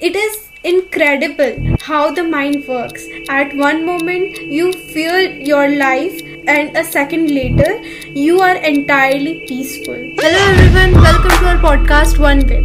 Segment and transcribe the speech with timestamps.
[0.00, 3.04] It is incredible how the mind works.
[3.28, 7.82] At one moment, you fear your life, and a second later,
[8.14, 9.96] you are entirely peaceful.
[10.20, 12.60] Hello everyone, welcome to our podcast One Way.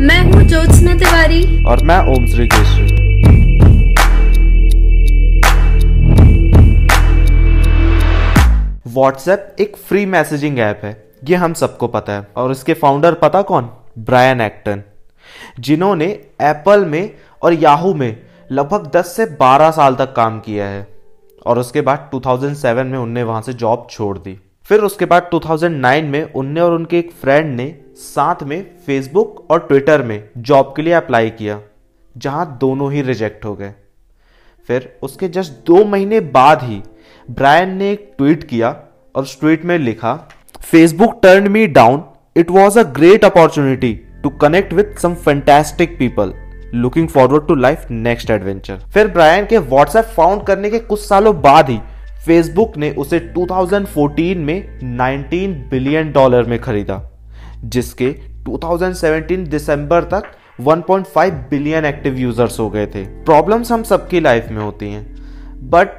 [0.00, 2.88] मैं हूँ ज्योत्सना तिवारी और मैं Om Shri Keshari
[8.86, 10.96] WhatsApp एक free messaging app है
[11.28, 14.82] ये हम सबको पता है और इसके फाउंडर पता कौन ब्रायन एक्टन
[15.58, 16.06] जिन्होंने
[16.40, 18.16] एप्पल में और याहू में
[18.52, 20.86] लगभग 10 से 12 साल तक काम किया है
[21.46, 26.04] और उसके बाद 2007 में उनने वहाँ से जॉब छोड़ दी। फिर उसके बाद 2009
[26.04, 30.82] में उनने और उनके एक फ्रेंड ने साथ में फेसबुक और ट्विटर में जॉब के
[30.82, 31.60] लिए अप्लाई किया,
[32.16, 33.74] जहाँ दोनों ही रिजेक्ट हो गए।
[34.68, 36.82] फिर उसके जस्ट दो महीने बाद ही
[37.30, 38.68] ब्रायन ने एक ट्वीट किया
[39.14, 40.14] और उस ट्वीट में लिखा
[40.60, 42.04] Facebook turn me down
[42.36, 46.32] it was a great opportunity to connect with some fantastic people
[46.74, 51.40] looking forward to life next adventure फिर ब्रायन के व्हाट्सएप फाउंड करने के कुछ सालों
[51.40, 51.78] बाद ही
[52.26, 57.00] फेसबुक ने उसे 2014 में 19 बिलियन डॉलर में खरीदा,
[57.64, 58.10] जिसके
[58.44, 60.30] 2017 दिसंबर तक
[60.60, 65.04] 1.5 बिलियन एक्टिव यूज़र्स हो गए थे। प्रॉब्लम्स हम सबकी लाइफ में होती हैं।
[65.70, 65.98] बट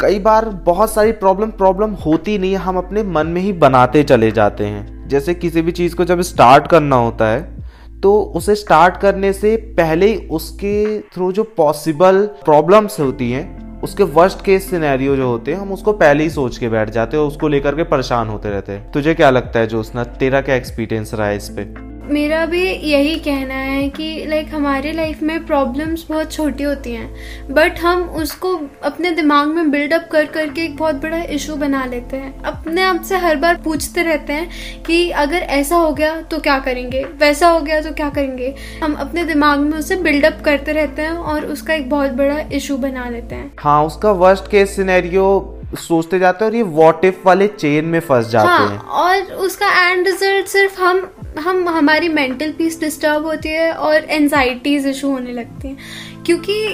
[0.00, 4.30] कई बार बहुत सारी प्रॉब्लम प्रॉब्लम होती नहीं, हम अपने मन में ही बनाते चले
[4.30, 7.54] जाते हैं। जैसे किसी भी चीज़ को जब स्टार्ट करना होता है
[8.02, 14.02] तो उसे स्टार्ट करने से पहले ही उसके थ्रू जो पॉसिबल प्रॉब्लम्स होती हैं, उसके
[14.02, 17.24] वर्स्ट केस सिनेरियो जो होते हैं, हम उसको पहले ही सोच के बैठ जाते हैं
[17.24, 20.54] उसको लेकर के परेशान होते रहते हैं। तुझे क्या लगता है जो उसना तेरा क्या
[20.54, 21.95] एक्सपीरियंस रहा है इस पे?
[22.08, 27.54] मेरा भी यही कहना है कि लाइक हमारे लाइफ में प्रॉब्लम्स बहुत छोटी होती हैं
[27.54, 32.16] बट हम उसको अपने दिमाग में बिल्डअप कर करके एक बहुत बड़ा इशू बना लेते
[32.16, 36.38] हैं। अपने आप से हर बार पूछते रहते हैं कि अगर ऐसा हो गया तो
[36.38, 37.04] क्या करेंगे?
[37.18, 38.54] वैसा हो गया तो क्या करेंगे?
[38.82, 42.76] हम अपने दिमाग में उसे बिल्डअप करते रहते हैं और उसका एक बहुत बड़ा इशू
[42.76, 47.16] बना लेते हैं। हाँ उसका वर्स्ट केस सिनेरियो सोचते जाते हैं और ये वॉट इफ़
[47.26, 50.98] वाले चेन में फंस जाते हाँ, हैं। और उसका एंड रिज़ल्ट सिर्फ़ हम
[51.38, 55.78] हम, हमारी मेंटल पीस डिस्टर्ब होती है और एनजाइटीज इशू होने लगती हैं।
[56.26, 56.66] क्योंकि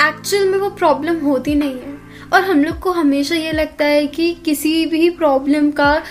[0.00, 1.98] एक्चुअल में वो प्रॉब्लम होती नहीं है।
[2.32, 6.02] और हम लोग को हमेशा ये लगता है कि किसी भी प्रॉब्लम का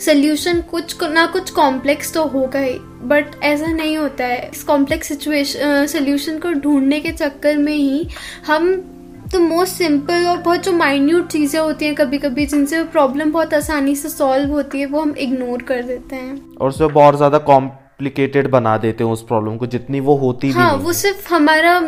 [0.00, 5.08] सोल्यूशन कुछ ना कुछ कॉम्प्लेक्स तो होगा ही। बट ऐसा नहीं होता है। इस कॉम्प्लेक्स
[5.08, 8.08] सिचुएशन सोल्यूशन को ढूँढने के चक्कर में ही
[8.46, 8.94] हम
[9.32, 13.54] तो मोस्ट सिंपल और बहुत जो माइन्यूट चीज़ें होती हैं कभी कभी जिनसे प्रॉब्लम बहुत
[13.54, 17.38] आसानी से सॉल्व होती है वो हम इग्नोर कर देते हैं। और उसे बहुत ज़्यादा
[17.46, 21.78] कॉम्प्लिकेटेड बना देते हैं उस प्रॉब्लम को जितनी वो होती हाँ वो सिर्फ़ हमारा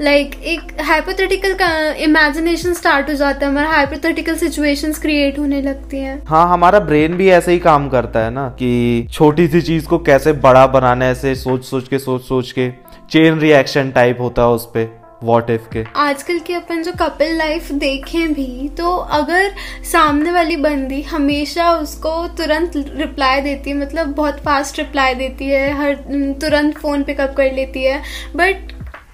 [0.00, 5.98] लाइक like, एक हाइपोथेटिकल इमेजिनेशन स्टार्ट हो जाता है हमारा हाइपोथेटिकल सिचुएशंस क्रिएट होने लगती
[5.98, 9.86] हैं। हाँ हमारा ब्रेन भी ऐसे ही काम करता है ना कि छोटी सी चीज़
[9.86, 12.70] को कैसे बड़ा बनाना है ऐसे सोच सोच के सोच सोच के
[13.10, 15.84] चेन रिएक्शन टाइप होता है उस पर वॉट इफ़ के?
[15.96, 22.26] आजकल की अपन जो कपल लाइफ देखें भी तो अगर सामने वाली बंदी हमेशा उसको
[22.36, 25.94] तुरंत रिप्लाई देती है मतलब बहुत फास्ट रिप्लाई देती है, हर
[26.40, 28.02] तुरंत फ़ोन पिकअप कर लेती है
[28.36, 28.70] बट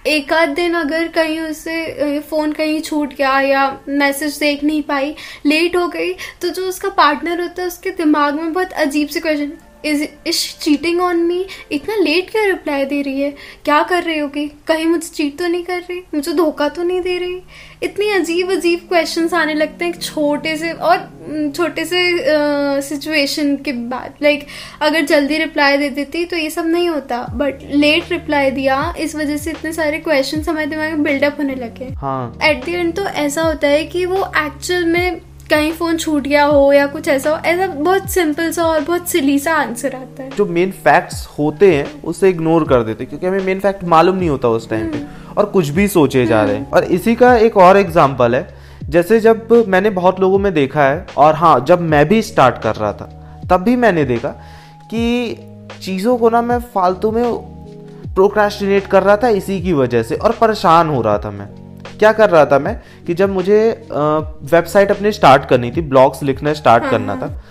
[0.07, 5.15] एक आध दिन अगर कहीं उसे फ़ोन कहीं छूट गया या मैसेज देख नहीं पाई
[5.47, 9.21] लेट हो गई तो जो उसका पार्टनर होता है, उसके दिमाग में बहुत अजीब से
[9.21, 9.53] question
[9.84, 13.31] is is cheating on me इतना लेट क्या रिप्लाई दे रही है?
[13.65, 16.00] क्या कर रही होगी कहीं मुझे चीट तो नहीं कर रही?
[16.15, 17.41] मुझे धोखा तो नहीं दे रही?
[17.83, 20.97] इतनी अजीब अजीब क्वेश्चन आने लगते हैं छोटे से और
[21.56, 22.00] छोटे से
[22.83, 26.88] सिचुएशन uh, के बाद। लाइक like, अगर जल्दी रिप्लाई दे देती तो ये सब नहीं
[26.88, 31.38] होता। बट लेट रिप्लाई दिया इस वजह से इतने सारे क्वेश्चन हमारे दिमाग में बिल्डअप
[31.38, 35.21] होने लगे। हाँ। एट द एंड तो ऐसा होता है कि वो एक्चुअल में
[35.51, 39.09] कहीं फ़ोन छूट गया हो या कुछ ऐसा हो ऐसा बहुत सिंपल सा और बहुत
[39.09, 43.27] सिली सा आंसर आता है जो मेन फैक्ट्स होते हैं उसे इग्नोर कर देते क्योंकि
[43.27, 46.43] हमें मेन फैक्ट मालूम नहीं होता उस टाइम पे हम्म। और कुछ भी सोचे जा
[46.43, 48.47] रहे हैं हम्म। और इसी का एक और एग्ज़ाम्पल है
[48.89, 52.75] जैसे जब मैंने बहुत लोगों में देखा है और हाँ जब मैं भी स्टार्ट कर
[52.75, 53.11] रहा था
[53.51, 54.29] तब भी मैंने देखा
[54.91, 55.37] कि
[55.83, 57.25] चीज़ों को ना मैं फालतू में
[58.15, 61.49] प्रोक्रेस्टिनेट कर रहा था इसी की वजह से और परेशान हो रहा था मैं
[61.99, 62.75] क्या कर रहा था मैं
[63.06, 63.61] कि जब मुझे
[63.91, 67.23] वेबसाइट अपनी स्टार्ट करनी थी ब्लॉग्स लिखना स्टार्ट हाँ, करना हाँ.
[67.23, 67.43] था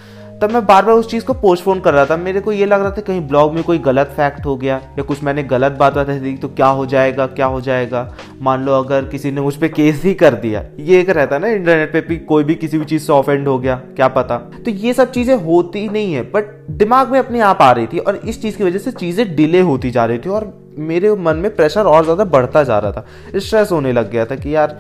[0.42, 2.82] तब मैं बार बार उस चीज़ को पोस्टपोन कर रहा था। मेरे को ये लग
[2.82, 5.94] रहा था कहीं ब्लॉग में कोई गलत फैक्ट हो गया या कुछ मैंने गलत बात
[5.94, 8.16] बता दी तो क्या हो जाएगा, क्या हो जाएगा?
[8.42, 11.48] मान लो अगर किसी ने मुझ पर केस ही कर दिया। ये एक रहता ना
[11.48, 14.38] इंटरनेट पे भी कोई भी किसी भी चीज़ से ऑफेंड हो गया, क्या पता?
[14.38, 17.98] तो ये सब चीज़ें होती नहीं है बट दिमाग में अपने आप आ रही थी
[18.00, 21.38] और इस चीज़ की वजह से चीज़ें डिले होती जा रही थी और मेरे मन
[21.38, 23.06] में प्रेशर और ज़्यादा बढ़ता जा रहा था।
[23.36, 24.78] स्ट्रेस होने लग गया था कि यार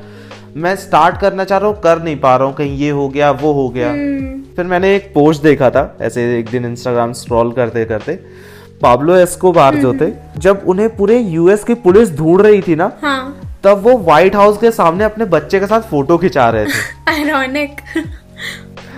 [0.55, 3.31] मैं स्टार्ट करना चाह रहा हूँ कर नहीं पा रहा हूँ कहीं ये हो गया
[3.31, 3.91] वो हो गया.
[4.55, 8.13] फिर मैंने एक पोस्ट देखा था ऐसे एक दिन इंस्टाग्राम स्क्रॉल करते करते
[8.81, 13.41] पाब्लो एस्कोबार जो थे जब उन्हें पूरे यूएस की पुलिस ढूंढ रही थी ना हाँ।
[13.63, 17.81] तब वो व्हाइट हाउस के सामने अपने बच्चे के साथ फ़ोटो खिंचा रहे थे। आयरॉनिक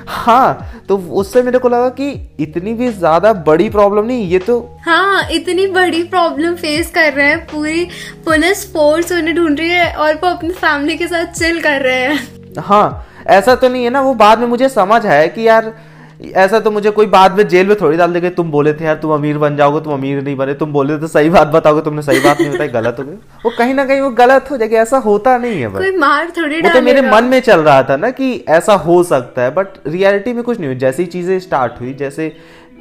[0.10, 2.10] हाँ तो उससे मेरे को लगा कि
[2.40, 7.28] इतनी भी ज़्यादा बड़ी प्रॉब्लम नहीं ये तो हाँ इतनी बड़ी प्रॉब्लम फेस कर रहे
[7.28, 7.84] हैं पूरी
[8.26, 12.02] पुलिस फोर्स उन्हें ढूंढ रही है और वो अपनी फैमिली के साथ चिल कर रहे
[12.04, 15.74] हैं। हाँ ऐसा तो नहीं है ना वो बाद में मुझे समझ आया कि यार
[16.20, 18.96] ऐसा तो मुझे कोई बाद में जेल में थोड़ी डाल देगा तुम बोले थे यार
[18.96, 21.82] तुम अमीर बन जाओगे तुम अमीर नहीं बने तुम बोले थे तो सही बात बताओगे
[21.82, 24.58] तुमने सही बात नहीं बताई गलत हो गई। वो कहीं ना कहीं वो गलत हो
[24.58, 27.84] जाएगा ऐसा होता नहीं है कोई मार थोड़ी वो तो मेरे मन में चल रहा
[27.84, 31.40] था ना कि ऐसा हो सकता है बट रियलिटी में कुछ नहीं हुई। जैसी चीज़ें
[31.40, 32.32] स्टार्ट हुई जैसे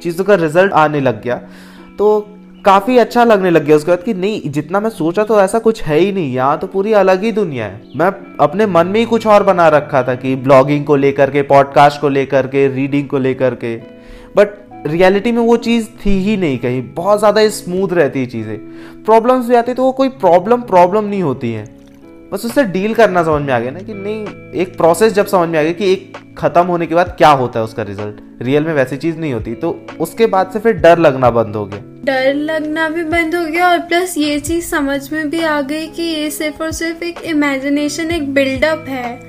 [0.03, 1.35] चीज़ों का रिज़ल्ट आने लग गया
[1.97, 2.27] तो
[2.65, 5.81] काफ़ी अच्छा लगने लग गया उसके बाद कि नहीं, जितना मैं सोचा तो ऐसा कुछ
[5.83, 9.05] है ही नहीं, यहाँ तो पूरी अलग ही दुनिया है। मैं अपने मन में ही
[9.05, 13.07] कुछ और बना रखा था कि ब्लॉगिंग को लेकर के पॉडकास्ट को लेकर के रीडिंग
[13.07, 13.75] को लेकर के।
[14.35, 14.57] बट
[14.87, 18.57] रियलिटी में वो चीज़ थी ही नहीं कहीं, बहुत ज़्यादा स्मूथ रहती है चीज़ें।
[19.05, 21.67] प्रॉब्लम्स भी आती तो वो कोई प्रॉब्लम प्रॉब्लम नहीं होती है।
[22.31, 25.49] बस उससे डील करना समझ में आ गया ना कि नहीं एक प्रोसेस जब समझ
[25.49, 28.63] में आ गया कि एक खत्म होने के बाद क्या होता है उसका रिज़ल्ट रियल
[28.63, 31.79] में वैसी चीज़ नहीं होती तो उसके बाद से फिर डर लगना बंद हो गया।
[32.05, 35.87] डर लगना भी बंद हो गया और प्लस ये चीज़ समझ में भी आ गई
[35.87, 39.19] कि ये सिर्फ़ और सिर्फ़ एक इमेजिनेशन एक बिल्डअप है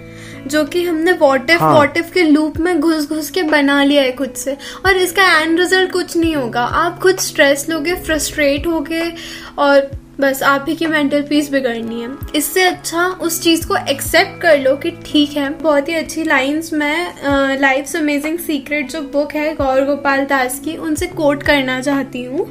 [0.47, 4.03] जो कि हमने वॉट इफ़। वॉट इफ़ के लूप में घुस घुस के बना लिया
[4.03, 4.57] है खुद से।
[4.87, 9.13] और इसका एंड रिज़ल्ट कुछ नहीं होगा। आप खुद स्ट्रेस लोगे फ्रस्ट्रेट होगे
[9.59, 14.41] और बस आप ही की मेंटल पीस बिगड़नी है। इससे अच्छा उस चीज़ को एक्सेप्ट
[14.43, 19.35] कर लो कि ठीक है बहुत ही अच्छी लाइंस मैं लाइफ्स अमेजिंग सीक्रेट जो बुक
[19.35, 22.47] है गौर गोपाल दास की उनसे कोट करना चाहती हूँ।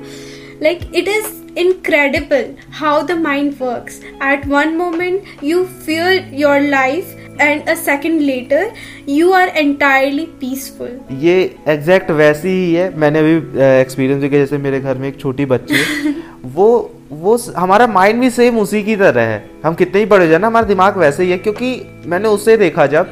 [0.61, 1.27] Like it is
[1.61, 2.47] incredible
[2.79, 3.99] how the mind works.
[4.29, 7.13] At one moment you fear your life
[7.45, 8.59] and a second later
[9.07, 10.91] you are entirely peaceful.
[11.21, 11.37] ये
[11.67, 13.35] एग्जैक्ट वैसी ही है। मैंने अभी
[13.81, 16.15] एक्सपीरियंस भी किया जैसे मेरे घर में एक छोटी बच्ची है
[16.55, 16.67] वो
[17.11, 20.39] वो हमारा माइंड भी सेम उसी की तरह है। हम कितने ही बड़े हो जाए
[20.39, 21.71] ना हमारा दिमाग वैसे ही है क्योंकि
[22.05, 23.11] मैंने उससे देखा जब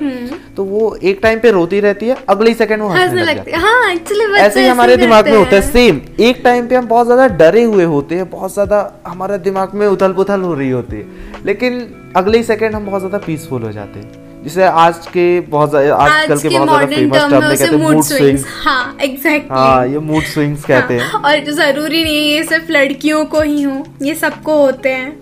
[0.58, 3.94] तो वो एक टाइम पे रोती रहती है अगले सेकंड वो हंसने लगती है। हाँ
[4.38, 7.64] ऐसे ही हमारे दिमाग में होता है सेम एक टाइम पे हम बहुत ज़्यादा डरे
[7.64, 11.86] हुए होते हैं बहुत ज़्यादा हमारे दिमाग में उथल पुथल हो रही होती है। लेकिन
[12.16, 16.50] अगले सेकंड हम बहुत ज़्यादा पीसफुल हो जाते हैं। जिसे आज के बहुत आजकल के
[16.50, 20.24] के बहुत ज़्यादा फ़ेमस टर्म में कहते हैं मूड स्विंग्स हाँ एग्जैक्टली हाँ ये मूड
[20.26, 24.14] स्विंग्स कहते हैं। और जो ज़रूरी नहीं है ये सिर्फ़ लड़कियों को ही हो ये
[24.16, 25.20] सबको होते हैं।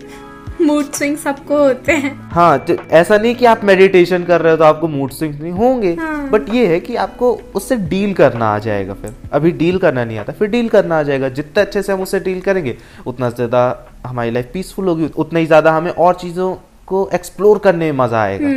[0.60, 4.58] मूड स्विंग सबको होते हैं। हाँ तो ऐसा नहीं कि आप मेडिटेशन कर रहे हो
[4.58, 8.48] तो आपको मूड स्विंग्स नहीं होंगे हाँ। बट ये है कि आपको उससे डील करना
[8.48, 11.82] आ जाएगा फिर। अभी डील करना नहीं आता फिर डील करना आ जाएगा। जितना अच्छे
[11.82, 12.76] से हम उससे डील करेंगे
[13.06, 13.66] उतना ज़्यादा
[14.06, 16.54] हमारी लाइफ पीसफुल होगी उतना ही ज़्यादा हमें और चीज़ों
[16.86, 18.48] को एक्सप्लोर करने में मज़ा आएगा।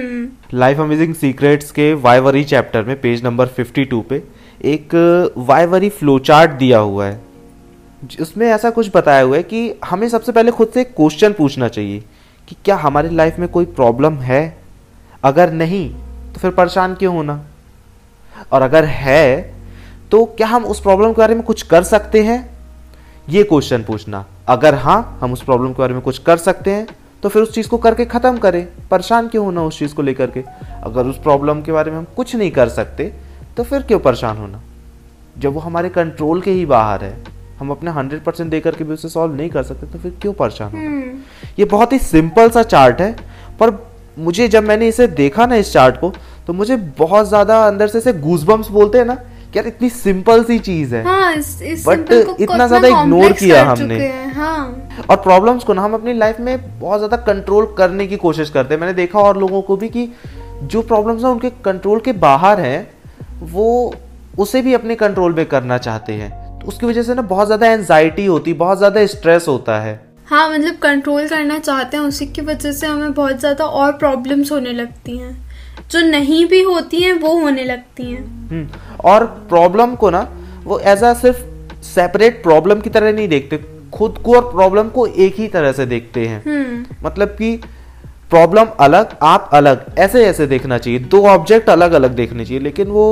[0.54, 4.22] लाइफ अमेजिंग सीक्रेट्स के वाइवरी चैप्टर में पेज नंबर 52 पे
[4.66, 4.96] एक
[5.38, 7.20] वाइवरी फ्लो चार्ट दिया हुआ है।
[8.22, 11.68] उसमें ऐसा कुछ बताया हुआ है कि हमें सबसे पहले खुद से एक क्वेश्चन पूछना
[11.68, 12.04] चाहिए
[12.48, 14.58] कि क्या हमारी लाइफ में कोई प्रॉब्लम है?
[15.24, 15.90] अगर नहीं
[16.34, 17.44] तो फिर परेशान क्यों होना?
[18.52, 19.54] और अगर है
[20.12, 22.40] तो क्या हम उस प्रॉब्लम के बारे में कुछ कर सकते हैं?
[23.30, 26.88] ये क्वेश्चन पूछना। अगर हाँ हम उस प्रॉब्लम के बारे में कुछ कर सकते हैं
[27.24, 30.32] तो फिर उस चीज़ को करके ख़त्म करें। परेशान क्यों होना उस चीज़ को लेकर
[30.32, 30.44] के?
[30.84, 33.12] अगर उस प्रॉब्लम के बारे में हम कुछ नहीं कर सकते
[33.58, 34.62] तो फिर क्यों परेशान होना?
[35.38, 37.18] जब वो हमारे कंट्रोल के ही बाहर है
[37.60, 40.34] हम अपने हंड्रेड परसेंट देकर के भी उसे सॉल्व नहीं कर सकते तो फिर क्यों
[40.34, 41.20] परेशान होना?
[41.60, 43.12] ये बहुत ही सिंपल सा चार्ट है
[43.60, 43.78] पर
[44.20, 46.14] मुझे जब मैंने इसे देखा ना इस चार्ट को
[46.48, 49.18] तो मुझे बहुत ज़्यादा अंदर से ऐसे गूजबम्स बोलते हैं ना
[49.56, 54.08] यार इतनी सिंपल सी चीज़ है। हाँ इस, इस को इतना ज़्यादा इग्नोर किया हमने।
[54.34, 58.50] हाँ और प्रॉब्लम्स को ना हम अपनी लाइफ में बहुत ज़्यादा कंट्रोल करने की कोशिश
[58.50, 60.08] करते हैं। मैंने देखा और लोगों को भी कि
[60.64, 62.88] जो प्रॉब्लम्स हैं उनके कंट्रोल के बाहर हैं
[63.44, 63.94] वो
[64.40, 66.30] उसे भी अपने कंट्रोल में करना चाहते हैं।
[66.60, 70.50] तो उसकी वजह से ना बहुत ज़्यादा एनजाइटी होती बहुत ज़्यादा स्ट्रेस होता है। हाँ
[70.50, 74.74] मतलब कंट्रोल करना चाहते हैं उसी की वजह से हमें बहुत ज़्यादा और प्रॉब्लम्स होने
[74.74, 75.38] लगती हैं।
[75.92, 78.68] जो नहीं भी होती हैं वो होने लगती हैं। हम्म,
[79.04, 80.28] और प्रॉब्लम को ना
[80.64, 83.60] वो एज अ सिर्फ़ सेपरेट प्रॉब्लम की तरह नहीं देखते
[83.94, 87.56] खुद को और प्रॉब्लम को एक ही तरह से देखते हैं। हम्म। मतलब कि
[88.30, 92.88] प्रॉब्लम अलग आप अलग ऐसे ऐसे देखना चाहिए दो ऑब्जेक्ट अलग अलग देखने चाहिए लेकिन
[92.88, 93.06] वो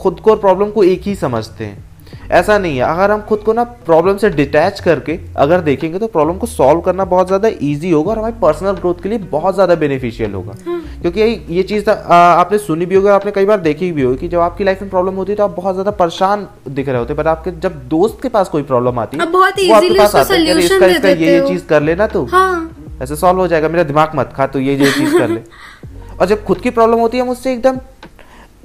[0.00, 1.84] खुद को और प्रॉब्लम को एक ही समझते हैं।
[2.30, 6.06] ऐसा नहीं है। अगर हम खुद को ना प्रॉब्लम से डिटैच करके अगर देखेंगे तो
[6.08, 9.54] प्रॉब्लम को सॉल्व करना बहुत ज़्यादा इजी होगा और हमारी पर्सनल ग्रोथ के लिए बहुत
[9.54, 10.54] ज़्यादा बेनिफिशियल होगा।
[11.02, 14.16] क्योंकि ये ये चीज़ तो, आपने सुनी भी होगी आपने कई बार देखी भी होगी
[14.16, 16.98] कि जब आपकी लाइफ में प्रॉब्लम होती है तो आप बहुत ज़्यादा परेशान दिख रहे
[16.98, 20.14] होते हैं। पर आपके जब दोस्त के पास कोई प्रॉब्लम आती है वो आपके पास
[20.16, 22.70] आता है ये ये चीज़ कर लेना तो। हाँ।
[23.02, 25.40] ऐसे सॉल्व हो जाएगा मेरा दिमाग मत खा तो ये ये चीज़ कर ले।
[26.20, 27.78] और जब खुद की प्रॉब्लम होती है हम उससे एकदम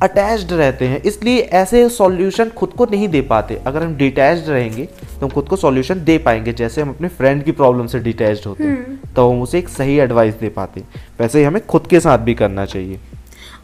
[0.01, 4.85] अटैच्ड रहते हैं इसलिए ऐसे सॉल्यूशन खुद को नहीं दे पाते। अगर हम डिटैच्ड रहेंगे
[4.85, 8.45] तो हम खुद को सॉल्यूशन दे पाएँगे। जैसे हम अपने फ्रेंड की प्रॉब्लम से डिटैच्ड
[8.47, 10.83] होते हैं तो हम उसे एक सही एडवाइस दे पाते
[11.19, 12.99] वैसे ही हमें खुद के साथ भी करना चाहिए।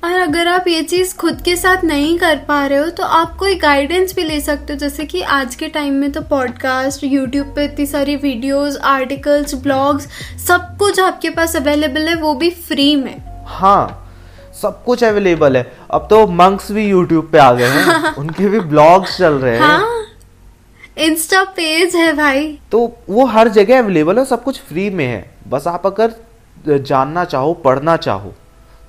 [0.04, 3.36] और अगर आप ये चीज़ खुद के साथ नहीं कर पा रहे हो तो आप
[3.38, 7.54] कोई गाइडेंस भी ले सकते हो। जैसे कि आज के टाइम में तो पॉडकास्ट यूट्यूब
[7.56, 10.08] पे इतनी सारी वीडियोस आर्टिकल्स ब्लॉग्स
[10.48, 13.16] सब कुछ आपके पास अवेलेबल है वो भी फ्री में।
[13.48, 14.00] हाँ
[14.64, 18.60] सब कुछ अवेलेबल है। अब तो मंक्स भी यूट्यूब पे आ गए हैं। उनके भी
[18.60, 19.90] ब्लॉग्स चल रहे हैं। हाँ।
[21.00, 22.80] इंस्टा पेज है भाई। तो
[23.10, 26.14] वो हर जगह अवेलेबल है सब कुछ फ्री में है। बस आप अगर
[26.68, 28.34] जानना चाहो पढ़ना चाहो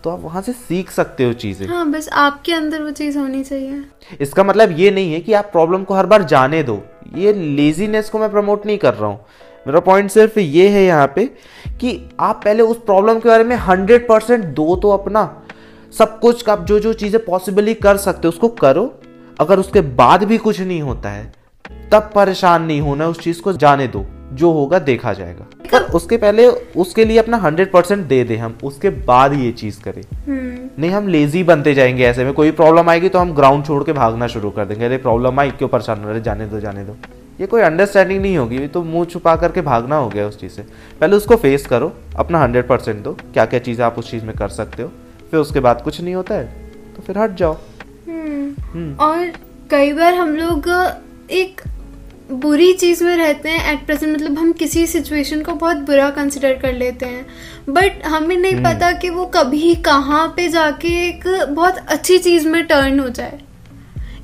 [0.05, 3.43] तो आप वहाँ से सीख सकते हो चीज़ें। हाँ बस आपके अंदर वो चीज़ होनी
[3.45, 3.83] चाहिए।
[4.21, 6.83] इसका मतलब ये नहीं है कि आप प्रॉब्लम को हर बार जाने दो।
[7.17, 9.25] ये लेजीनेस को मैं प्रमोट नहीं कर रहा हूँ।
[9.67, 11.25] मेरा पॉइंट सिर्फ़ ये है यहाँ पे
[11.81, 15.23] कि आप पहले उस प्रॉब्लम के बारे में हंड्रेड परसेंट दो तो अपना
[15.99, 18.93] सब कुछ आप जो जो चीज़ें पॉसिबली कर सकते हो उसको करो।
[19.41, 21.33] अगर उसके बाद भी कुछ नहीं होता है
[21.93, 26.17] तब परेशान नहीं होना उस चीज़ को जाने दो। जो होगा देखा जाएगा। पर उसके
[26.17, 26.47] पहले
[26.77, 30.03] उसके लिए अपना हंड्रेड परसेंट दे दे हम उसके बाद ये चीज़ करें।
[30.79, 33.93] नहीं हम लेजी बनते जाएँगे ऐसे में। कोई प्रॉब्लम आएगी तो हम ग्राउंड छोड़ के
[33.93, 36.21] भागना शुरू कर देंगे। अरे प्रॉब्लम आई क्यों परेशान हो रहे?
[36.21, 36.97] जाने दो जाने दो।
[37.41, 40.63] ये कोई अंडरस्टैंडिंग नहीं होगी। तो मुँह छुपा करके भागना हो गया उस चीज़ से।
[41.01, 44.35] पहले उसको फेस करो अपना हंड्रेड परसेंट दो। क्या क्या चीज़ें आप उस चीज़ में
[44.37, 44.93] कर सकते हो।
[45.35, 47.55] फिर उसके बाद कुछ नहीं होता है तो फिर हट जाओ
[48.07, 49.33] हम्म। और
[49.71, 50.69] कई बार हम लोग
[51.33, 51.61] एक
[52.35, 56.55] बुरी चीज़ में रहते हैं एट प्रेजेंट मतलब हम किसी सिचुएशन को बहुत बुरा कंसिडर
[56.59, 57.27] कर लेते हैं
[57.71, 62.49] बट हमें नहीं हम्म। पता कि वो कभी कहाँ पे जाके एक बहुत अच्छी चीज़
[62.49, 63.41] में टर्न हो जाए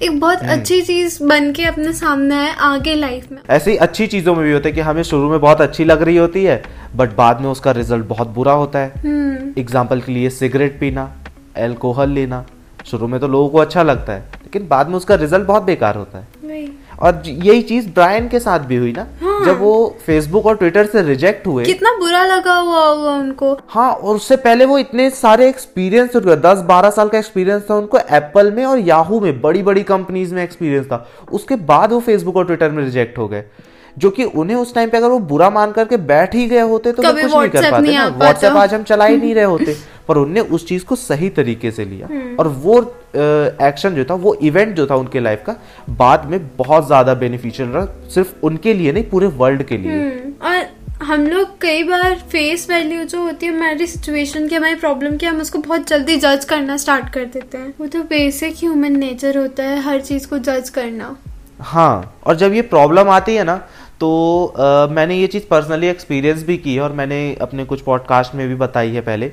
[0.00, 4.06] एक बहुत हम्म। अच्छी चीज़ बन के अपने सामने आए आगे लाइफ में ऐसी अच्छी
[4.06, 6.62] चीज़ों में भी होता है कि हमें शुरू में बहुत अच्छी लग रही होती है
[6.96, 8.88] बट बाद में उसका रिज़ल्ट बहुत बुरा होता है
[9.58, 11.10] एग्ज़ाम्पल हम्म। के लिए सिगरेट पीना
[11.58, 12.44] एल्कोहल लेना
[12.86, 15.96] शुरू में तो लोगों को अच्छा लगता है लेकिन बाद में उसका रिज़ल्ट बहुत बेकार
[15.96, 16.39] होता है
[17.02, 20.86] और यही चीज़ ब्रायन के साथ भी हुई ना हाँ। जब वो फेसबुक और ट्विटर
[20.86, 25.08] से रिजेक्ट हुए। कितना बुरा लगा हुआ होगा उनको। हाँ और उससे पहले वो इतने
[25.10, 29.62] सारे एक्सपीरियंस दस बारह साल का एक्सपीरियंस था उनको एप्पल में और याहू में बड़ी
[29.62, 33.44] बड़ी कंपनीज़ में एक्सपीरियंस था। उसके बाद वो फेसबुक और ट्विटर में रिजेक्ट हो गए
[33.98, 36.92] जो कि उन्हें उस टाइम पे अगर वो बुरा मान करके बैठ ही गए होते
[36.92, 39.76] तो कुछ नहीं कर पाते ना। व्हाट्सएप आज हम चला ही नहीं रहे होते।
[40.10, 42.80] पर उनने उस चीज़ को सही तरीके से लिया हम्म। और वो
[43.62, 45.54] एक्शन जो था वो इवेंट जो था उनके लाइफ का
[45.96, 50.46] बाद में बहुत ज़्यादा बेनिफिशियल रहा सिर्फ़ उनके लिए नहीं पूरे वर्ल्ड के लिए हम्म।
[50.46, 50.68] और
[51.04, 55.26] हम लोग कई बार फेस वैल्यू जो होती है हमारी सिचुएशन की हमारी प्रॉब्लम की
[55.26, 59.38] हम उसको बहुत जल्दी जज करना स्टार्ट कर देते हैं वो तो बेसिक ह्यूमन नेचर
[59.38, 61.16] होता है हर चीज़ को जज करना
[61.66, 63.56] हाँ और जब ये प्रॉब्लम आती है ना
[64.00, 64.10] तो
[64.48, 68.46] आ, मैंने ये चीज़ पर्सनली एक्सपीरियंस भी की है और मैंने अपने कुछ पॉडकास्ट में
[68.48, 69.32] भी बताई है पहले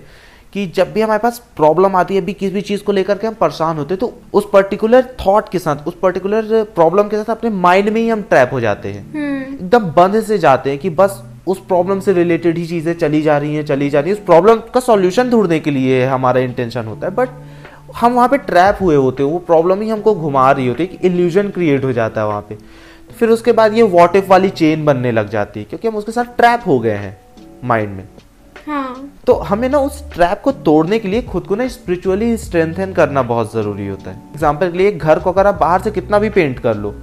[0.57, 3.27] कि जब भी हमारे पास प्रॉब्लम आती है भी किसी भी चीज़ को लेकर के
[3.27, 7.29] हम परेशान होते हैं तो उस पर्टिकुलर थॉट के साथ उस पर्टिकुलर प्रॉब्लम के साथ
[7.31, 10.79] अपने माइंड में ही हम ट्रैप हो जाते हैं। हम्म। एकदम बंद से जाते हैं
[10.79, 14.11] कि बस उस प्रॉब्लम से रिलेटेड ही चीज़ें चली जा रही हैं चली जा रही
[14.11, 17.29] हैं। उस प्रॉब्लम का सॉल्यूशन ढूँढने के लिए हमारा इंटेंशन होता है बट
[17.95, 20.87] हम वहाँ पे ट्रैप हुए होते हैं वो प्रॉब्लम ही हमको घुमा रही होती है
[20.87, 22.57] कि इल्यूजन क्रिएट हो जाता है वहाँ पे।
[23.13, 26.11] फिर उसके बाद ये वॉट इफ़ वाली चेन बनने लग जाती है क्योंकि हम उसके
[26.11, 27.17] साथ ट्रैप हो गए हैं
[27.63, 28.07] माइंड में।
[28.67, 29.09] हाँ.
[29.27, 33.21] तो हमें ना उस ट्रैप को तोड़ने के लिए खुद को ना स्पिरिचुअली स्ट्रेंथन करना
[33.23, 36.19] बहुत ज़रूरी होता है। एग्ज़ाम्पल के लिए एक घर को अगर आप बाहर से कितना
[36.19, 36.93] भी पेंट कर लो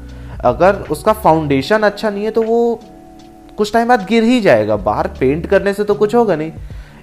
[0.45, 2.81] अगर उसका फाउंडेशन अच्छा नहीं है तो वो
[3.59, 6.53] कुछ टाइम बाद गिर ही जाएगा। बाहर पेंट करने से तो कुछ होगा नहीं।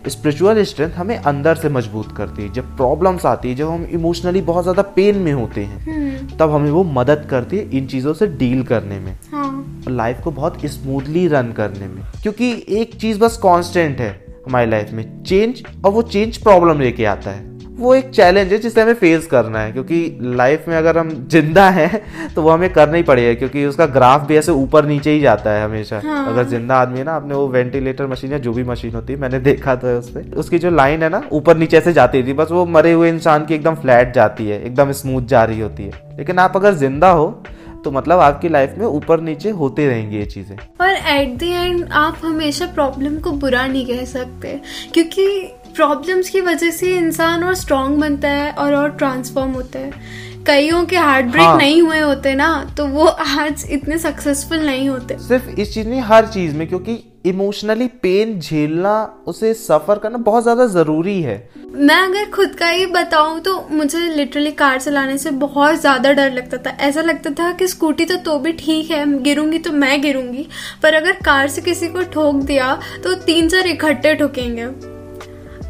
[0.07, 4.41] स्पिरिचुअल स्ट्रेंथ हमें अंदर से मज़बूत करती है। जब प्रॉब्लम्स आती है जब हम इमोशनली
[4.41, 8.13] बहुत ज़्यादा पेन में होते हैं हम्म। तब हमें वो मदद करती है इन चीज़ों
[8.13, 13.19] से डील करने में। हाँ। लाइफ को बहुत स्मूथली रन करने में। क्योंकि एक चीज़
[13.19, 14.11] बस कांस्टेंट है।
[14.47, 18.57] हमारी लाइफ में चेंज और वो चेंज प्रॉब्लम लेके आता है। वो एक चैलेंज है
[18.59, 22.01] जिसे हमें फेस करना है क्योंकि लाइफ में अगर हम ज़िंदा हैं
[22.33, 25.51] तो वो हमें करना ही पड़ेगा क्योंकि उसका ग्राफ भी ऐसे ऊपर नीचे ही जाता
[25.51, 28.63] है हमेशा। हाँ। अगर ज़िंदा आदमी है ना आपने वो वेंटिलेटर मशीन या जो भी
[28.63, 31.77] मशीन होती है मैंने देखा था उस पर उसकी जो लाइन है ना ऊपर नीचे
[31.77, 35.27] ऐसे जाती थी बस वो मरे हुए इंसान की एकदम फ्लैट जाती है एकदम स्मूथ
[35.27, 37.27] जा रही होती है। लेकिन आप अगर ज़िंदा हो
[37.83, 41.87] तो मतलब आपकी लाइफ में ऊपर नीचे होते रहेंगे ये चीज़ें। और एट द एंड
[41.91, 44.59] आप हमेशा प्रॉब्लम को बुरा नहीं कह सकते
[44.93, 45.27] क्योंकि
[45.75, 49.91] प्रॉब्लम्स की वजह से इंसान और स्ट्रांग बनता है और और ट्रांसफॉर्म होता है।
[50.47, 51.57] कईयों के हार्ट ब्रेक हाँ.
[51.57, 55.99] नहीं हुए होते ना तो वो आज इतने सक्सेसफुल नहीं होते। सिर्फ़ इस चीज़ में
[56.01, 61.37] हर चीज़ में क्योंकि इमोशनली पेन झेलना, उसे सफ़र करना बहुत ज़्यादा ज़रूरी है।
[61.67, 66.31] मैं अगर खुद का ही बताऊँ तो मुझे लिटरली कार चलाने से बहुत ज़्यादा डर
[66.31, 70.01] लगता था। ऐसा लगता था कि स्कूटी तो तो भी ठीक है गिरूँगी तो मैं
[70.01, 70.47] गिरूँगी,
[70.83, 72.73] पर अगर कार से किसी को ठोक दिया
[73.03, 74.65] तो तीन चार इकट्ठे ठोकेंगे।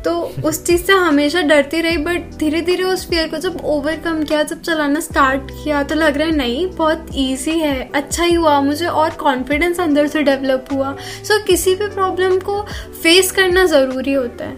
[0.06, 0.12] तो
[0.46, 4.44] उस चीज़ से हमेशा डरती रही बट धीरे धीरे उस फियर को जब ओवरकम किया
[4.44, 8.60] जब चलाना स्टार्ट किया तो लग रहा है नहीं बहुत ईजी है अच्छा ही हुआ
[8.62, 12.62] मुझे और कॉन्फिडेंस अंदर से डेवलप हुआ। सो so, किसी भी प्रॉब्लम को
[13.04, 14.58] फेस करना ज़रूरी होता है।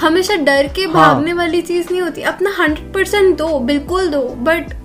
[0.00, 0.92] हमेशा डर के हाँ.
[0.94, 4.77] भागने वाली चीज़ नहीं होती। अपना हंड्रेड परसेंट दो बिल्कुल दो बट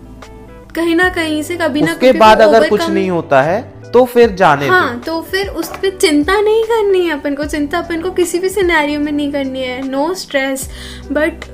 [0.76, 3.62] कहीं ना कहीं से कभी ना कभी बाद अगर कुछ नहीं होता है
[3.94, 7.78] तो फिर जाने हाँ तो फिर उस पर चिंता नहीं करनी है अपन को। चिंता
[7.78, 10.68] अपन को किसी भी सिनेरियो में नहीं करनी है। नो स्ट्रेस
[11.12, 11.46] बट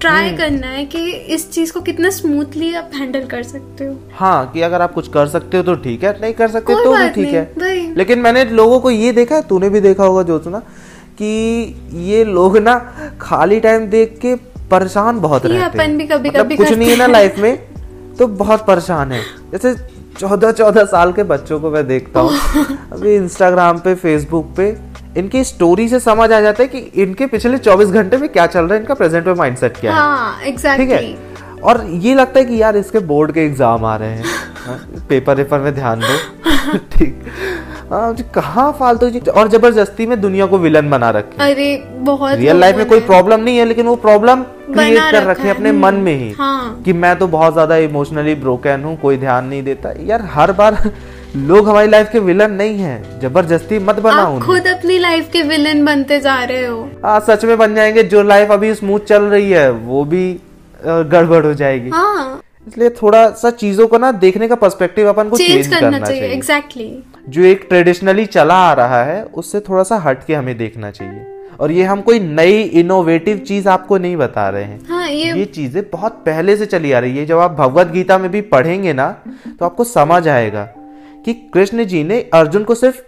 [0.00, 4.50] ट्राई करना है कि इस चीज़ को कितना स्मूथली आप हैंडल कर सकते हो। हाँ
[4.52, 7.08] कि अगर आप कुछ कर सकते हो तो ठीक है नहीं कर सकते तो भी
[7.10, 10.58] ठीक है। लेकिन मैंने लोगों को ये देखा है तूने भी देखा होगा जो सुना
[11.18, 11.30] कि
[12.08, 12.74] ये लोग ना
[13.20, 14.34] खाली टाइम देख के
[14.70, 17.58] परेशान बहुत रहते हैं। अपन भी कभी मतलब कभी कुछ नहीं है ना लाइफ में
[18.18, 19.74] तो बहुत परेशान है। जैसे
[20.18, 22.38] चौदह चौदह साल के बच्चों को मैं देखता हूँ
[22.92, 24.76] अभी इंस्टाग्राम पे फेसबुक पे
[25.16, 28.60] इनकी स्टोरी से समझ आ जाता है कि इनके पिछले 24 घंटे में क्या चल
[28.60, 30.76] रहा है इनका प्रेजेंट में माइंड सेट क्या हाँ, है exactly.
[30.78, 31.60] ठीक है?
[31.62, 34.24] और ये लगता है कि यार इसके बोर्ड के एग्ज़ाम आ रहे हैं।
[35.08, 37.45] पेपर वेपर में ध्यान दो। ठीक। हाँ,
[37.90, 39.18] कहाँ फालतू जी?
[39.20, 43.40] और ज़बरदस्ती में दुनिया को विलन बना रखे। अरे बहुत रियल लाइफ में कोई प्रॉब्लम
[43.40, 47.14] नहीं है लेकिन वो प्रॉब्लम क्रिएट कर रखे अपने मन में ही। हाँ। कि मैं
[47.18, 50.78] तो बहुत ज़्यादा इमोशनली ब्रोकन हूँ कोई ध्यान नहीं देता। यार हर बार
[51.38, 55.84] लोग हमारी लाइफ के विलन नहीं है। ज़बरदस्ती मत बनाओ खुद अपनी लाइफ के विलन
[55.84, 59.50] बनते जा रहे हो। हाँ सच में बन जाएँगे। जो लाइफ अभी स्मूथ चल रही
[59.50, 60.24] है वो भी
[60.84, 65.36] गड़बड़ हो जाएगी। हाँ। इसलिए थोड़ा सा चीज़ों को ना देखने का पर्सपेक्टिव अपन को
[65.36, 67.30] चेंज करना, करना चाहिए एग्जैक्टली exactly.
[67.30, 71.26] जो एक ट्रेडिशनली चला आ रहा है उससे थोड़ा सा हट के हमें देखना चाहिए।
[71.60, 75.44] और ये हम कोई नई इनोवेटिव चीज़ आपको नहीं बता रहे हैं। हाँ, ये ये
[75.44, 78.92] चीज़ें बहुत पहले से चली आ रही है। जब आप भगवत गीता में भी पढ़ेंगे
[78.92, 79.08] ना
[79.58, 80.64] तो आपको समझ आएगा
[81.24, 83.00] कि कृष्ण जी ने अर्जुन को सिर्फ़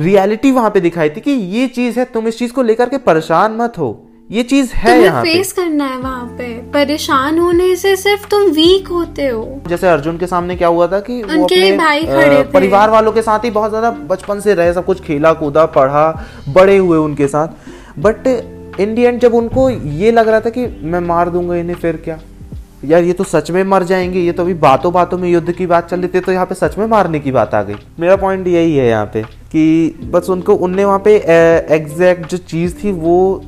[0.00, 2.98] रियलिटी वहाँ पे दिखाई थी कि ये चीज़ है तुम इस चीज़ को लेकर के
[3.00, 3.92] परेशान मत हो।
[4.30, 8.42] ये चीज़ है यहाँ फेस पे। करना है वहाँ पे। परेशान होने से सिर्फ़ तुम
[8.50, 12.04] वीक होते हो। जैसे अर्जुन के सामने क्या हुआ था कि उनके वो अपने भाई
[12.06, 15.32] खड़े थे। परिवार वालों के साथ ही बहुत ज़्यादा बचपन से रहे सब कुछ खेला
[15.34, 16.10] कूदा पढ़ा
[16.48, 18.26] बड़े हुए उनके साथ। बट
[18.80, 21.96] इन दी एंड जब उनको ये लग रहा था कि मैं मार दूँगा इन्हें फिर
[21.96, 22.18] क्या?
[22.84, 25.66] यार ये तो सच में मर जाएँगे ये तो अभी बातों बातों में युद्ध की
[25.66, 28.16] बात चल रही थी तो यहाँ पे सच में मारने की बात आ गई। मेरा
[28.16, 31.16] पॉइंट यही है यहाँ पे कि बस उनको उनने वहाँ पे
[31.74, 33.44] एग्जैक्ट जो चीज़ थी वो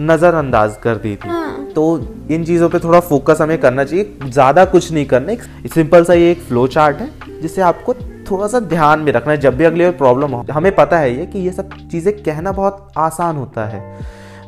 [0.00, 1.84] नज़रअंदाज कर दी थी। हाँ। तो
[2.30, 5.42] इन चीज़ों पे थोड़ा फोकस हमें करना चाहिए ज़्यादा कुछ नहीं करना। एक
[5.74, 7.10] सिंपल सा ये एक फ्लो चार्ट है
[7.42, 7.94] जिसे आपको
[8.30, 11.16] थोड़ा सा ध्यान में रखना है। जब भी अगली बार प्रॉब्लम हो हमें पता है
[11.16, 13.80] ये कि ये सब चीज़ें कहना बहुत आसान होता है।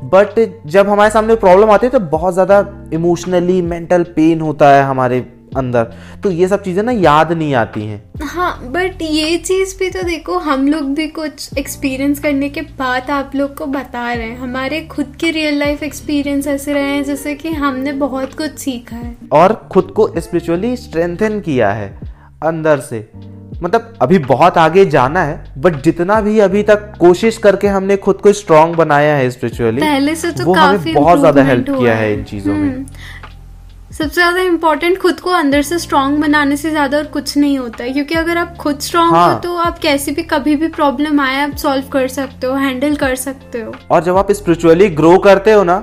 [0.05, 4.83] बट जब हमारे सामने प्रॉब्लम आती है तो बहुत ज़्यादा इमोशनली मेंटल पेन होता है
[4.85, 5.21] हमारे
[5.57, 9.89] अंदर। तो ये सब चीज़ें ना याद नहीं आती हैं। हाँ बट ये चीज़ भी
[9.91, 14.27] तो देखो हम लोग भी कुछ एक्सपीरियंस करने के बाद आप लोग को बता रहे
[14.27, 18.59] हैं। हमारे खुद के रियल लाइफ एक्सपीरियंस ऐसे रहे हैं जैसे कि हमने बहुत कुछ
[18.59, 21.89] सीखा है। और खुद को स्पिरिचुअली स्ट्रेंथन किया है
[22.45, 23.09] अंदर से।
[23.63, 28.17] मतलब अभी बहुत आगे जाना है बट जितना भी अभी तक कोशिश करके हमने खुद
[28.17, 32.13] को स्ट्रांग बनाया है स्पिरिचुअली पहले से तो वो हमें बहुत ज़्यादा हेल्प किया है।
[32.15, 33.22] इन चीज़ों में। हम्म।
[33.93, 37.85] सबसे ज़्यादा इम्पोर्टेंट खुद को अंदर से स्ट्रांग बनाने से ज़्यादा और कुछ नहीं होता
[37.85, 39.33] है क्योंकि अगर आप खुद स्ट्रांग हाँ.
[39.35, 42.97] हो तो आप कैसी भी कभी भी प्रॉब्लम आए आप सॉल्व कर सकते हो हैंडल
[42.97, 45.77] कर सकते हो और जब आप स्पिरिचुअली ग्रो करते हो ना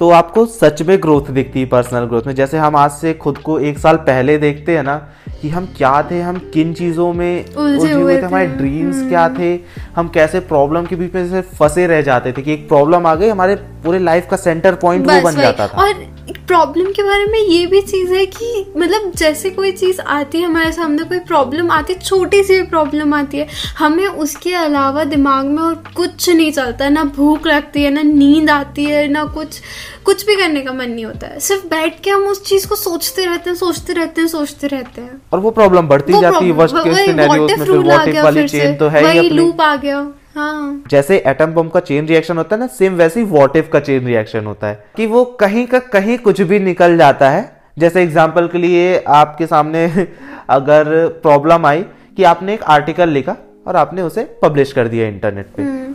[0.00, 3.36] तो आपको सच में ग्रोथ दिखती है पर्सनल ग्रोथ में। जैसे हम आज से खुद
[3.38, 4.96] को एक साल पहले देखते हैं ना
[5.42, 9.08] कि हम क्या थे हम किन चीज़ों में उलझे हुए थे थे। हमारे ड्रीम्स हम्म।
[9.08, 9.58] क्या थे
[9.96, 13.14] हम कैसे प्रॉब्लम के बीच में से फंसे रह जाते थे कि एक प्रॉब्लम आ
[13.14, 13.54] गई हमारे
[13.84, 16.12] पूरे लाइफ का सेंटर पॉइंट वो बन जाता था। और
[16.46, 20.46] प्रॉब्लम के बारे में ये भी चीज़ है कि मतलब जैसे कोई चीज़ आती है
[20.46, 23.46] हमारे सामने कोई प्रॉब्लम आती है छोटी सी भी प्रॉब्लम आती है
[23.78, 28.50] हमें उसके अलावा दिमाग में और कुछ नहीं चलता। ना भूख लगती है ना नींद
[28.50, 29.60] आती है ना कुछ
[30.04, 32.76] कुछ भी करने का मन नहीं होता है। सिर्फ़ बैठ के हम उस चीज़ को
[32.76, 36.52] सोचते रहते हैं सोचते रहते हैं सोचते रहते हैं। और वो प्रॉब्लम बढ़ती जाती है
[36.52, 40.06] वर्स्ट केस सिनेरियोस में फिर व्हाट इफ़ वाली चेन तो है ही लूप आ गया
[40.36, 40.82] हाँ.
[40.90, 43.80] जैसे एटम बम का चेन रिएक्शन होता है ना सेम वैसे ही वॉट इफ़ का
[43.80, 47.42] चेन रिएक्शन होता है। कि वो कहीं का कहीं कुछ भी निकल जाता है।
[47.78, 49.86] जैसे एग्ज़ाम्पल के लिए आपके सामने
[50.50, 51.82] अगर प्रॉब्लम आई
[52.16, 55.94] कि आपने एक आर्टिकल लिखा और आपने उसे पब्लिश कर दिया इंटरनेट पे। हम्म।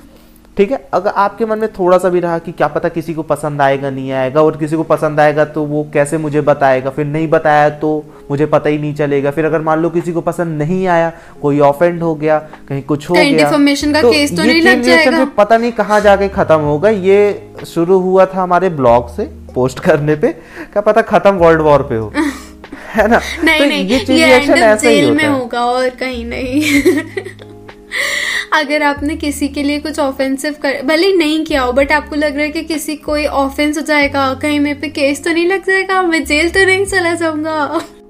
[0.58, 0.78] ठीक है?
[0.94, 3.90] अगर आपके मन में थोड़ा सा भी रहा कि क्या पता किसी को पसंद आएगा
[3.90, 6.90] नहीं आएगा और किसी को पसंद आएगा तो वो कैसे मुझे बताएगा?
[6.90, 7.92] फिर नहीं बताया तो
[8.32, 11.60] मुझे पता ही नहीं चलेगा। फिर अगर मान लो किसी को पसंद नहीं आया कोई
[11.60, 12.38] ऑफेंड हो गया
[12.70, 16.28] कहीं कुछ हो गया का तो केस तो नहीं लग जाएगा। पता नहीं कहाँ जाके
[16.30, 17.20] खत्म होगा ये
[17.68, 19.24] शुरू हुआ था हमारे ब्लॉग से
[19.56, 20.28] पोस्ट करने पे
[20.74, 22.12] क्या पता खत्म वर्ल्ड वॉर पे हो
[22.96, 23.20] है ना?
[23.44, 26.62] नहीं तो नहीं ये चीज़ ऐसा ही। होगा और कहीं नहीं।
[28.54, 32.16] अगर आपने किसी के लिए कुछ ऑफेंसिव कर भले ही नहीं किया हो बट आपको
[32.16, 35.48] लग रहा है कि किसी कोई ऑफेंस हो जाएगा कहीं मेरे पे केस तो नहीं
[35.48, 37.64] लग जाएगा मैं जेल तो नहीं चला जाऊँगा।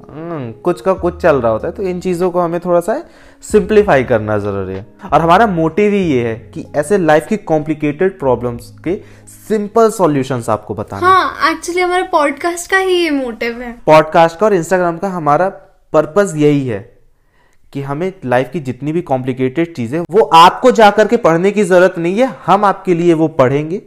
[0.10, 2.94] हम्म, कुछ का कुछ चल रहा होता है तो इन चीज़ों को हमें थोड़ा सा
[3.44, 8.18] सिंप्लीफाई करना ज़रूरी है। और हमारा मोटिव ही ये है कि ऐसे लाइफ की कॉम्प्लिकेटेड
[8.20, 8.96] प्रॉब्लम्स के
[9.48, 14.46] सिंपल सॉल्यूशंस आपको बताना। हाँ एक्चुअली हमारा पॉडकास्ट का ही ये मोटिव है। पॉडकास्ट का
[14.46, 15.50] और इंस्टाग्राम का हमारा
[15.94, 16.99] पर्पस यही है।
[17.74, 21.96] कि हमें लाइफ की जितनी भी कॉम्प्लिकेटेड चीज़ें, वो आपको जाकर के पढ़ने की ज़रूरत
[21.98, 23.82] नहीं है, हम आपके लिए वो पढ़ेंगे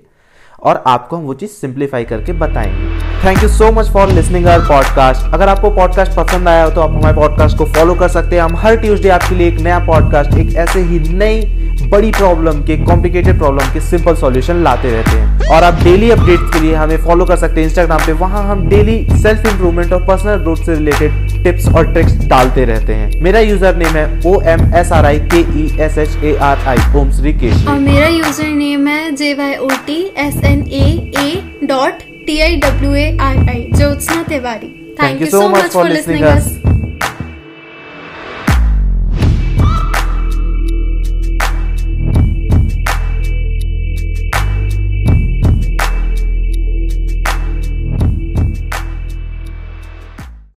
[0.63, 4.65] और आपको हम वो चीज़ सिंप्लीफाई करके बताएँगे। Thank you so much for listening our
[4.69, 8.37] podcast अगर आपको पॉडकास्ट पसंद आया हो तो आप हमारे पॉडकास्ट को फॉलो कर सकते
[8.37, 11.62] हैं। हम हर ट्यूजडे आपके लिए एक नया पॉडकास्ट एक ऐसे ही नई
[11.93, 16.53] बड़ी प्रॉब्लम के कॉम्प्लिकेटेड प्रॉब्लम के सिंपल सॉल्यूशन लाते रहते हैं। और आप डेली अपडेट्स
[16.53, 20.05] के लिए हमें फॉलो कर सकते हैं इंस्टाग्राम पे। वहाँ हम डेली सेल्फ इंप्रूवमेंट और
[20.07, 24.41] पर्सनल ग्रोथ से रिलेटेड टिप्स और ट्रिक्स डालते रहते हैं। मेरा यूज़र नेम है O
[24.53, 27.79] M S R I K E S H A R I Om Shri Kesh और
[27.81, 30.87] मेरा यूज़र नेम है J Y O T S N A
[31.25, 34.79] A dot T I W A R I Jyotsna Tiwari.
[34.97, 36.49] Thank you so much for listening us.